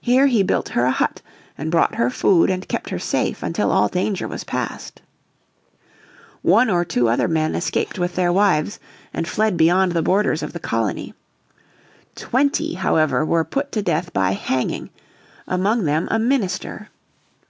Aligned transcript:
Here 0.00 0.28
he 0.28 0.44
built 0.44 0.68
her 0.68 0.84
a 0.84 0.92
hut 0.92 1.22
and 1.58 1.72
brought 1.72 1.96
her 1.96 2.08
food 2.08 2.50
and 2.50 2.68
kept 2.68 2.88
her 2.90 3.00
safe 3.00 3.42
until 3.42 3.72
all 3.72 3.88
danger 3.88 4.28
was 4.28 4.44
passed. 4.44 5.02
One 6.40 6.70
or 6.70 6.84
two 6.84 7.08
other 7.08 7.26
men 7.26 7.56
escaped 7.56 7.98
with 7.98 8.14
their 8.14 8.32
wives 8.32 8.78
and 9.12 9.26
fled 9.26 9.56
beyond 9.56 9.90
the 9.90 10.02
borders 10.02 10.44
of 10.44 10.52
the 10.52 10.60
colony. 10.60 11.14
Twenty, 12.14 12.74
however, 12.74 13.24
were 13.24 13.42
put 13.42 13.72
to 13.72 13.82
death 13.82 14.12
by 14.12 14.34
hanging, 14.34 14.90
among 15.48 15.82
them 15.84 16.06
a 16.12 16.18
minister. 16.20 16.88